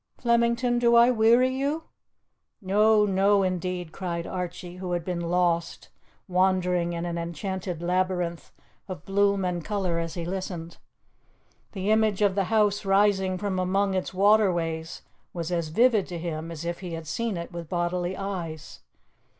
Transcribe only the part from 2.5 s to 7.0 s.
"No, no, indeed!" cried Archie, who had been lost, wandering